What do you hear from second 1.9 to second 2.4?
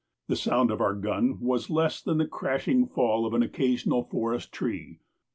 than the